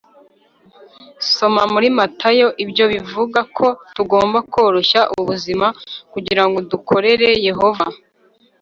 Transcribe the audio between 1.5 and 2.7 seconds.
muri Matayo